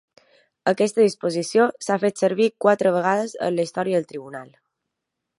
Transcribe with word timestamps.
Aquesta 0.69 1.03
disposició 1.07 1.67
s'ha 1.87 1.97
fet 2.03 2.23
servir 2.23 2.47
quatre 2.65 2.93
vegades 2.95 3.35
en 3.49 3.57
la 3.59 3.67
història 3.67 3.99
del 3.99 4.09
Tribunal. 4.13 4.49